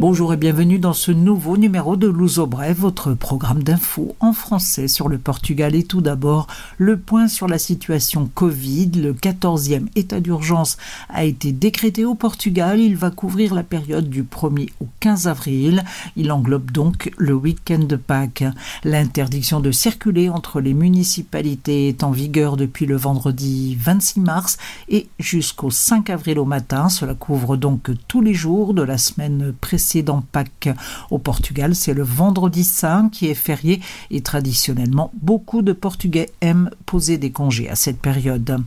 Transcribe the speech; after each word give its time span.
Bonjour 0.00 0.32
et 0.32 0.38
bienvenue 0.38 0.78
dans 0.78 0.94
ce 0.94 1.12
nouveau 1.12 1.58
numéro 1.58 1.94
de 1.94 2.08
Luso 2.08 2.46
Bref, 2.46 2.78
votre 2.78 3.12
programme 3.12 3.62
d'infos 3.62 4.16
en 4.18 4.32
français 4.32 4.88
sur 4.88 5.10
le 5.10 5.18
Portugal. 5.18 5.74
Et 5.74 5.82
tout 5.82 6.00
d'abord, 6.00 6.46
le 6.78 6.98
point 6.98 7.28
sur 7.28 7.46
la 7.46 7.58
situation 7.58 8.26
Covid. 8.34 8.92
Le 8.92 9.12
14e 9.12 9.88
état 9.96 10.20
d'urgence 10.20 10.78
a 11.10 11.24
été 11.24 11.52
décrété 11.52 12.06
au 12.06 12.14
Portugal. 12.14 12.80
Il 12.80 12.96
va 12.96 13.10
couvrir 13.10 13.52
la 13.52 13.62
période 13.62 14.08
du 14.08 14.22
1er 14.22 14.70
au 14.80 14.86
15 15.00 15.28
avril. 15.28 15.84
Il 16.16 16.32
englobe 16.32 16.70
donc 16.70 17.12
le 17.18 17.34
week-end 17.34 17.80
de 17.80 17.96
Pâques. 17.96 18.44
L'interdiction 18.84 19.60
de 19.60 19.70
circuler 19.70 20.30
entre 20.30 20.62
les 20.62 20.72
municipalités 20.72 21.88
est 21.88 22.04
en 22.04 22.10
vigueur 22.10 22.56
depuis 22.56 22.86
le 22.86 22.96
vendredi 22.96 23.76
26 23.78 24.20
mars 24.20 24.56
et 24.88 25.10
jusqu'au 25.18 25.70
5 25.70 26.08
avril 26.08 26.38
au 26.38 26.46
matin. 26.46 26.88
Cela 26.88 27.12
couvre 27.12 27.58
donc 27.58 27.90
tous 28.08 28.22
les 28.22 28.32
jours 28.32 28.72
de 28.72 28.80
la 28.80 28.96
semaine 28.96 29.52
précédente 29.60 29.89
dans 29.98 30.22
Pâques. 30.22 30.70
Au 31.10 31.18
Portugal, 31.18 31.74
c'est 31.74 31.94
le 31.94 32.02
vendredi 32.02 32.64
saint 32.64 33.08
qui 33.10 33.26
est 33.26 33.34
férié 33.34 33.80
et 34.10 34.20
traditionnellement, 34.20 35.10
beaucoup 35.20 35.62
de 35.62 35.72
Portugais 35.72 36.30
aiment 36.40 36.70
poser 36.86 37.18
des 37.18 37.32
congés 37.32 37.68
à 37.68 37.76
cette 37.76 38.00
période. 38.00 38.58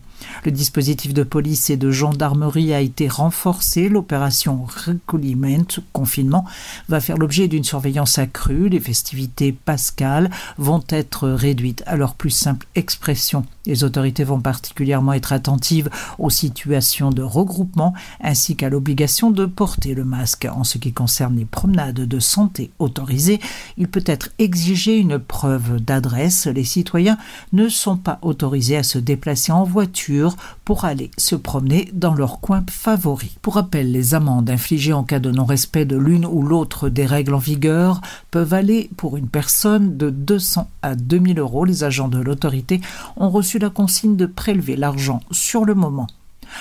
Le 0.46 0.52
dispositif 0.52 1.13
de 1.13 1.23
police 1.23 1.70
et 1.70 1.77
de 1.77 1.91
gendarmerie 1.91 2.73
a 2.73 2.82
été 2.82 3.08
renforcé. 3.08 3.90
L'opération 3.90 4.66
recollement, 4.66 5.66
confinement, 5.91 6.46
va 6.90 7.02
faire 7.02 7.18
l'objet 7.18 7.48
d'une 7.48 7.63
surveillance 7.63 8.18
accrue. 8.20 8.70
Les 8.70 8.80
festivités 8.80 9.52
pascales 9.52 10.30
vont 10.58 10.84
être 10.90 11.30
réduites 11.30 11.84
à 11.85 11.96
leur 11.96 12.16
plus 12.16 12.30
simple 12.30 12.68
expression. 12.76 13.46
Les 13.66 13.84
autorités 13.84 14.24
vont 14.24 14.41
particulièrement 14.41 15.13
être 15.13 15.32
attentives 15.32 15.90
aux 16.20 16.30
situations 16.30 17.12
de 17.12 17.21
regroupement 17.21 17.94
ainsi 18.21 18.55
qu'à 18.55 18.70
l'obligation 18.70 19.32
de 19.32 19.46
porter 19.46 19.94
le 19.94 20.04
masque. 20.04 20.48
En 20.54 20.63
ce 20.63 20.77
qui 20.77 20.91
concerne 20.91 21.13
les 21.36 21.46
promenades 21.46 22.02
de 22.02 22.20
santé 22.20 22.72
autorisées, 22.80 23.40
il 23.78 23.88
peut 23.88 24.04
être 24.06 24.30
exigé 24.40 24.98
une 24.98 25.20
preuve 25.20 25.80
d'adresse. 25.80 26.48
Les 26.48 26.64
citoyens 26.64 27.18
ne 27.52 27.68
sont 27.68 27.98
pas 27.98 28.20
autorisés 28.22 28.78
à 28.78 28.84
se 28.84 28.98
déplacer 28.98 29.52
en 29.52 29.64
voiture 29.64 30.36
pour 30.66 30.86
aller 30.86 31.12
se 31.18 31.36
promener 31.36 31.90
dans 31.94 32.14
leur 32.14 32.40
coin 32.40 32.64
favori. 32.70 33.38
Pour 33.41 33.56
rappel, 33.56 33.91
les 33.91 34.14
amendes 34.16 34.50
infligées 34.50 34.94
en 34.94 35.04
cas 35.04 35.20
de 35.20 35.32
non-respect 35.32 35.86
de 35.86 35.98
l'une 35.98 36.26
ou 36.26 36.41
l'autre 36.41 36.90
des 36.90 37.06
règles 37.06 37.36
en 37.36 37.40
vigueur 37.40 38.02
peuvent 38.32 38.54
aller 38.54 38.90
pour 38.98 39.18
une 39.18 39.28
personne 39.28 39.98
de 39.98 40.10
200 40.10 40.70
à 40.82 40.96
2000 40.96 41.40
euros. 41.40 41.66
Les 41.66 41.84
agents 41.84 42.08
de 42.08 42.20
l'autorité 42.20 42.82
ont 43.18 43.30
reçu 43.30 43.60
la 43.60 43.70
consigne 43.70 44.16
de 44.16 44.26
prélever 44.26 44.76
l'argent 44.76 45.20
sur 45.32 45.66
le 45.66 45.76
moment 45.76 46.08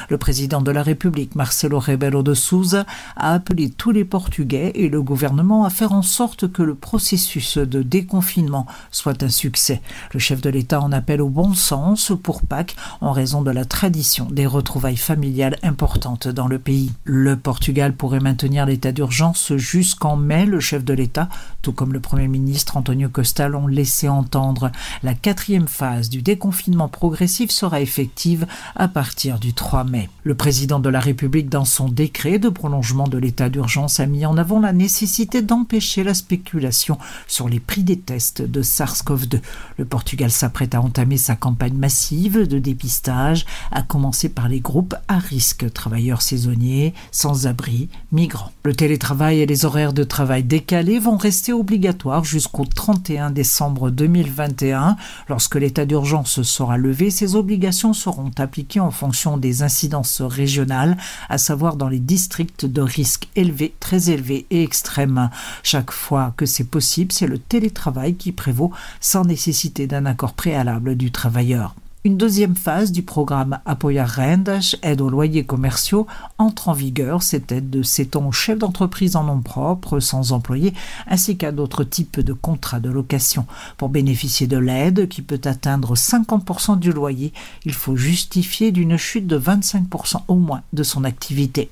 le 0.08 0.18
président 0.18 0.60
de 0.60 0.70
la 0.70 0.82
République, 0.82 1.34
Marcelo 1.34 1.78
Rebelo 1.78 2.22
de 2.22 2.34
Souza, 2.34 2.86
a 3.16 3.34
appelé 3.34 3.70
tous 3.70 3.90
les 3.90 4.04
Portugais 4.04 4.72
et 4.74 4.88
le 4.88 5.02
gouvernement 5.02 5.64
à 5.64 5.70
faire 5.70 5.92
en 5.92 6.02
sorte 6.02 6.50
que 6.50 6.62
le 6.62 6.74
processus 6.74 7.58
de 7.58 7.82
déconfinement 7.82 8.66
soit 8.90 9.22
un 9.22 9.28
succès. 9.28 9.80
Le 10.12 10.20
chef 10.20 10.40
de 10.40 10.50
l'État 10.50 10.80
en 10.80 10.92
appelle 10.92 11.22
au 11.22 11.28
bon 11.28 11.54
sens 11.54 12.12
pour 12.22 12.42
Pâques 12.42 12.76
en 13.00 13.12
raison 13.12 13.42
de 13.42 13.50
la 13.50 13.64
tradition 13.64 14.28
des 14.30 14.46
retrouvailles 14.46 14.96
familiales 14.96 15.58
importantes 15.62 16.28
dans 16.28 16.48
le 16.48 16.58
pays. 16.58 16.92
Le 17.04 17.36
Portugal 17.36 17.94
pourrait 17.94 18.20
maintenir 18.20 18.66
l'état 18.66 18.92
d'urgence 18.92 19.56
jusqu'en 19.56 20.16
mai. 20.16 20.46
Le 20.46 20.60
chef 20.60 20.84
de 20.84 20.94
l'État, 20.94 21.28
tout 21.62 21.72
comme 21.72 21.92
le 21.92 22.00
Premier 22.00 22.28
ministre 22.28 22.76
Antonio 22.76 23.08
Costa, 23.08 23.48
l'ont 23.48 23.66
laissé 23.66 24.08
entendre. 24.08 24.70
La 25.02 25.14
quatrième 25.14 25.68
phase 25.68 26.08
du 26.08 26.22
déconfinement 26.22 26.88
progressif 26.88 27.50
sera 27.50 27.80
effective 27.80 28.46
à 28.76 28.88
partir 28.88 29.38
du 29.38 29.52
3 29.54 29.81
Le 30.24 30.34
président 30.34 30.80
de 30.80 30.88
la 30.88 31.00
République, 31.00 31.48
dans 31.48 31.64
son 31.64 31.88
décret 31.88 32.38
de 32.38 32.48
prolongement 32.48 33.08
de 33.08 33.18
l'état 33.18 33.48
d'urgence, 33.48 34.00
a 34.00 34.06
mis 34.06 34.26
en 34.26 34.36
avant 34.36 34.60
la 34.60 34.72
nécessité 34.72 35.42
d'empêcher 35.42 36.04
la 36.04 36.14
spéculation 36.14 36.98
sur 37.26 37.48
les 37.48 37.60
prix 37.60 37.82
des 37.82 37.98
tests 37.98 38.42
de 38.42 38.62
SARS-CoV-2. 38.62 39.40
Le 39.78 39.84
Portugal 39.84 40.30
s'apprête 40.30 40.74
à 40.74 40.80
entamer 40.80 41.16
sa 41.16 41.34
campagne 41.34 41.74
massive 41.74 42.46
de 42.46 42.58
dépistage, 42.58 43.44
à 43.70 43.82
commencer 43.82 44.28
par 44.28 44.48
les 44.48 44.60
groupes 44.60 44.94
à 45.08 45.18
risque, 45.18 45.72
travailleurs 45.72 46.22
saisonniers, 46.22 46.94
sans-abri, 47.10 47.88
migrants. 48.12 48.52
Le 48.64 48.74
télétravail 48.74 49.40
et 49.40 49.46
les 49.46 49.64
horaires 49.64 49.92
de 49.92 50.04
travail 50.04 50.44
décalés 50.44 50.98
vont 50.98 51.16
rester 51.16 51.52
obligatoires 51.52 52.24
jusqu'au 52.24 52.64
31 52.64 53.30
décembre 53.30 53.90
2021. 53.90 54.96
Lorsque 55.28 55.56
l'état 55.56 55.84
d'urgence 55.84 56.42
sera 56.42 56.76
levé, 56.76 57.10
ces 57.10 57.34
obligations 57.34 57.92
seront 57.92 58.30
appliquées 58.38 58.80
en 58.80 58.90
fonction 58.90 59.36
des 59.36 59.62
incidences 59.72 60.20
régionales, 60.20 60.98
à 61.30 61.38
savoir 61.38 61.76
dans 61.76 61.88
les 61.88 61.98
districts 61.98 62.66
de 62.66 62.82
risque 62.82 63.28
élevé, 63.36 63.74
très 63.80 64.10
élevé 64.10 64.44
et 64.50 64.62
extrême. 64.62 65.30
Chaque 65.62 65.90
fois 65.90 66.34
que 66.36 66.44
c'est 66.44 66.64
possible, 66.64 67.10
c'est 67.10 67.26
le 67.26 67.38
télétravail 67.38 68.14
qui 68.14 68.32
prévaut 68.32 68.70
sans 69.00 69.24
nécessité 69.24 69.86
d'un 69.86 70.04
accord 70.04 70.34
préalable 70.34 70.94
du 70.96 71.10
travailleur. 71.10 71.74
Une 72.04 72.16
deuxième 72.16 72.56
phase 72.56 72.90
du 72.90 73.04
programme 73.04 73.60
Apoyar 73.64 74.10
Rendas, 74.16 74.74
aide 74.82 75.00
aux 75.00 75.08
loyers 75.08 75.44
commerciaux, 75.44 76.08
entre 76.36 76.68
en 76.68 76.72
vigueur. 76.72 77.22
Cette 77.22 77.52
aide 77.52 77.84
s'étend 77.84 78.26
aux 78.26 78.32
chefs 78.32 78.58
d'entreprise 78.58 79.14
en 79.14 79.22
nom 79.22 79.40
propre, 79.40 80.00
sans 80.00 80.32
employés, 80.32 80.74
ainsi 81.06 81.36
qu'à 81.36 81.52
d'autres 81.52 81.84
types 81.84 82.18
de 82.18 82.32
contrats 82.32 82.80
de 82.80 82.90
location. 82.90 83.46
Pour 83.76 83.88
bénéficier 83.88 84.48
de 84.48 84.58
l'aide, 84.58 85.06
qui 85.06 85.22
peut 85.22 85.40
atteindre 85.44 85.94
50% 85.94 86.76
du 86.80 86.90
loyer, 86.90 87.32
il 87.64 87.72
faut 87.72 87.94
justifier 87.94 88.72
d'une 88.72 88.96
chute 88.96 89.28
de 89.28 89.38
25% 89.38 90.22
au 90.26 90.34
moins 90.34 90.62
de 90.72 90.82
son 90.82 91.04
activité. 91.04 91.70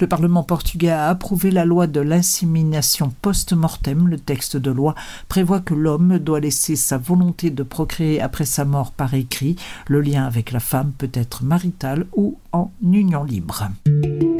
Le 0.00 0.06
Parlement 0.06 0.42
portugais 0.42 0.90
a 0.90 1.08
approuvé 1.08 1.50
la 1.50 1.64
loi 1.64 1.86
de 1.86 2.00
l'insémination 2.00 3.12
post-mortem. 3.22 4.08
Le 4.08 4.18
texte 4.18 4.56
de 4.56 4.70
loi 4.70 4.94
prévoit 5.28 5.60
que 5.60 5.74
l'homme 5.74 6.18
doit 6.18 6.40
laisser 6.40 6.76
sa 6.76 6.98
volonté 6.98 7.50
de 7.50 7.62
procréer 7.62 8.20
après 8.20 8.44
sa 8.44 8.64
mort 8.64 8.92
par 8.92 9.14
écrit. 9.14 9.56
Le 9.86 10.00
lien 10.00 10.24
avec 10.24 10.52
la 10.52 10.60
femme 10.60 10.92
peut 10.96 11.10
être 11.14 11.44
marital 11.44 12.06
ou 12.14 12.38
en 12.52 12.70
union 12.82 13.24
libre. 13.24 13.68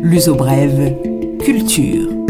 L'uso 0.02 0.34
brève, 0.34 0.94
culture. 1.42 2.29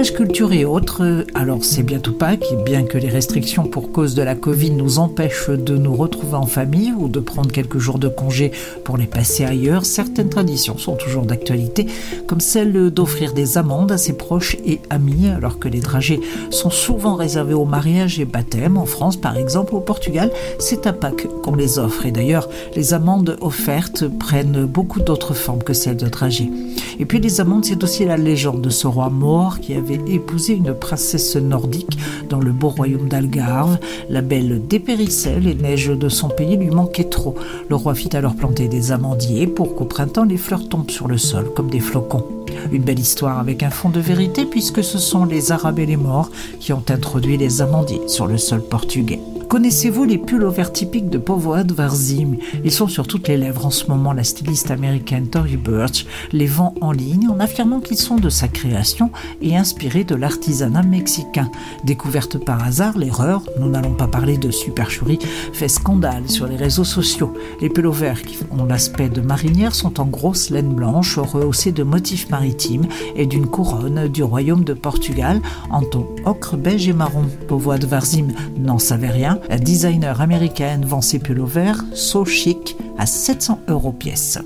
Page 0.00 0.14
culture 0.14 0.54
et 0.54 0.64
autres, 0.64 1.26
alors 1.34 1.62
c'est 1.62 1.82
bientôt 1.82 2.12
Pâques, 2.12 2.54
bien 2.64 2.84
que 2.84 2.96
les 2.96 3.10
restrictions 3.10 3.64
pour 3.64 3.92
cause 3.92 4.14
de 4.14 4.22
la 4.22 4.34
Covid 4.34 4.70
nous 4.70 4.98
empêchent 4.98 5.50
de 5.50 5.76
nous 5.76 5.94
retrouver 5.94 6.36
en 6.36 6.46
famille 6.46 6.94
ou 6.96 7.08
de 7.08 7.20
prendre 7.20 7.52
quelques 7.52 7.76
jours 7.76 7.98
de 7.98 8.08
congé 8.08 8.50
pour 8.82 8.96
les 8.96 9.04
passer 9.04 9.44
ailleurs, 9.44 9.84
certaines 9.84 10.30
traditions 10.30 10.78
sont 10.78 10.96
toujours 10.96 11.26
d'actualité, 11.26 11.86
comme 12.26 12.40
celle 12.40 12.88
d'offrir 12.88 13.34
des 13.34 13.58
amandes 13.58 13.92
à 13.92 13.98
ses 13.98 14.14
proches 14.14 14.56
et 14.64 14.80
amis, 14.88 15.28
alors 15.28 15.58
que 15.58 15.68
les 15.68 15.80
dragées 15.80 16.20
sont 16.48 16.70
souvent 16.70 17.14
réservés 17.14 17.52
au 17.52 17.66
mariage 17.66 18.18
et 18.20 18.24
baptême. 18.24 18.78
En 18.78 18.86
France, 18.86 19.18
par 19.18 19.36
exemple, 19.36 19.74
au 19.74 19.80
Portugal, 19.80 20.32
c'est 20.58 20.86
à 20.86 20.94
Pâques 20.94 21.28
qu'on 21.42 21.56
les 21.56 21.78
offre. 21.78 22.06
Et 22.06 22.10
d'ailleurs, 22.10 22.48
les 22.74 22.94
amandes 22.94 23.36
offertes 23.42 24.08
prennent 24.08 24.64
beaucoup 24.64 25.00
d'autres 25.00 25.34
formes 25.34 25.62
que 25.62 25.74
celles 25.74 25.98
de 25.98 26.08
dragées. 26.08 26.50
Et 26.98 27.04
puis 27.04 27.18
les 27.18 27.40
amandes, 27.40 27.64
c'est 27.64 27.82
aussi 27.82 28.06
la 28.06 28.16
légende 28.16 28.62
de 28.62 28.70
ce 28.70 28.86
roi 28.86 29.10
mort 29.10 29.60
qui 29.60 29.74
avait 29.74 29.89
épousé 30.06 30.54
une 30.54 30.74
princesse 30.74 31.36
nordique 31.36 31.98
dans 32.28 32.40
le 32.40 32.52
beau 32.52 32.68
royaume 32.68 33.08
d'Algarve. 33.08 33.78
La 34.08 34.22
belle 34.22 34.60
dépérissait, 34.66 35.40
les 35.40 35.54
neiges 35.54 35.88
de 35.88 36.08
son 36.08 36.28
pays 36.28 36.56
lui 36.56 36.70
manquaient 36.70 37.04
trop. 37.04 37.34
Le 37.68 37.76
roi 37.76 37.94
fit 37.94 38.14
alors 38.16 38.34
planter 38.34 38.68
des 38.68 38.92
amandiers 38.92 39.46
pour 39.46 39.74
qu'au 39.74 39.84
printemps 39.84 40.24
les 40.24 40.36
fleurs 40.36 40.68
tombent 40.68 40.90
sur 40.90 41.08
le 41.08 41.18
sol 41.18 41.52
comme 41.54 41.70
des 41.70 41.80
flocons. 41.80 42.26
Une 42.72 42.82
belle 42.82 42.98
histoire 42.98 43.38
avec 43.38 43.62
un 43.62 43.70
fond 43.70 43.88
de 43.88 44.00
vérité 44.00 44.44
puisque 44.44 44.84
ce 44.84 44.98
sont 44.98 45.24
les 45.24 45.52
Arabes 45.52 45.78
et 45.78 45.86
les 45.86 45.96
morts 45.96 46.30
qui 46.58 46.72
ont 46.72 46.84
introduit 46.88 47.36
les 47.36 47.62
amandiers 47.62 48.08
sur 48.08 48.26
le 48.26 48.38
sol 48.38 48.62
portugais. 48.62 49.20
Connaissez-vous 49.50 50.04
les 50.04 50.16
pullovers 50.16 50.72
typiques 50.72 51.10
de 51.10 51.18
Povoad 51.18 51.72
Varzim? 51.72 52.36
Ils 52.64 52.70
sont 52.70 52.86
sur 52.86 53.08
toutes 53.08 53.26
les 53.26 53.36
lèvres 53.36 53.66
en 53.66 53.70
ce 53.70 53.88
moment. 53.88 54.12
La 54.12 54.22
styliste 54.22 54.70
américaine 54.70 55.26
Tori 55.26 55.56
Birch 55.56 56.06
les 56.30 56.46
vend 56.46 56.72
en 56.80 56.92
ligne 56.92 57.28
en 57.28 57.40
affirmant 57.40 57.80
qu'ils 57.80 57.96
sont 57.96 58.14
de 58.14 58.28
sa 58.28 58.46
création 58.46 59.10
et 59.42 59.56
inspirés 59.56 60.04
de 60.04 60.14
l'artisanat 60.14 60.84
mexicain. 60.84 61.50
Découverte 61.82 62.38
par 62.38 62.62
hasard, 62.62 62.96
l'erreur, 62.96 63.42
nous 63.58 63.68
n'allons 63.68 63.94
pas 63.94 64.06
parler 64.06 64.38
de 64.38 64.52
supercherie, 64.52 65.18
fait 65.52 65.66
scandale 65.66 66.30
sur 66.30 66.46
les 66.46 66.54
réseaux 66.54 66.84
sociaux. 66.84 67.34
Les 67.60 67.70
pullovers 67.70 68.22
qui 68.22 68.38
ont 68.52 68.66
l'aspect 68.66 69.08
de 69.08 69.20
marinière 69.20 69.74
sont 69.74 69.98
en 69.98 70.06
grosse 70.06 70.50
laine 70.50 70.72
blanche 70.72 71.18
rehaussée 71.18 71.72
de 71.72 71.82
motifs 71.82 72.30
maritimes 72.30 72.86
et 73.16 73.26
d'une 73.26 73.48
couronne 73.48 74.06
du 74.06 74.22
royaume 74.22 74.62
de 74.62 74.74
Portugal 74.74 75.42
en 75.72 75.82
ton 75.82 76.06
ocre, 76.24 76.56
beige 76.56 76.86
et 76.86 76.92
marron. 76.92 77.24
Povoad 77.48 77.84
Varzim 77.84 78.28
n'en 78.56 78.78
savait 78.78 79.10
rien 79.10 79.39
la 79.48 79.58
designer 79.58 80.20
américaine 80.20 80.84
vend 80.84 81.00
ses 81.00 81.18
pullovers 81.18 81.82
so 81.94 82.24
chic 82.24 82.76
à 82.98 83.06
700 83.06 83.60
euros 83.68 83.92
pièce. 83.92 84.38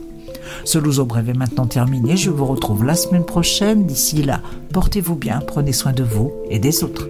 Ce 0.64 0.78
Louzo 0.78 1.04
Brève 1.04 1.28
est 1.28 1.34
maintenant 1.34 1.66
terminé. 1.66 2.16
Je 2.16 2.30
vous 2.30 2.46
retrouve 2.46 2.84
la 2.84 2.94
semaine 2.94 3.24
prochaine. 3.24 3.86
D'ici 3.86 4.22
là, 4.22 4.40
portez-vous 4.72 5.16
bien, 5.16 5.40
prenez 5.46 5.72
soin 5.72 5.92
de 5.92 6.04
vous 6.04 6.32
et 6.48 6.58
des 6.58 6.84
autres. 6.84 7.08